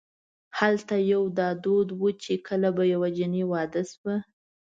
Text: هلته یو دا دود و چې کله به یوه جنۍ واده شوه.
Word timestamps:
هلته 0.59 0.95
یو 1.13 1.23
دا 1.39 1.49
دود 1.63 1.89
و 1.99 2.03
چې 2.23 2.33
کله 2.47 2.69
به 2.77 2.83
یوه 2.93 3.09
جنۍ 3.17 3.43
واده 3.51 3.81
شوه. 3.91 4.15